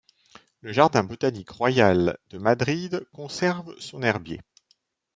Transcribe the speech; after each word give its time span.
Le 0.61 0.71
Jardin 0.73 1.03
botanique 1.03 1.51
royal 1.51 2.17
de 2.31 2.39
Madrid 2.39 3.05
conserve 3.13 3.79
son 3.79 4.01
herbier. 4.01 4.41